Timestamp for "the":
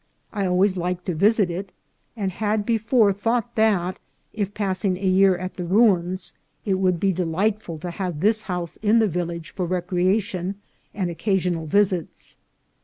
5.57-5.63, 8.97-9.07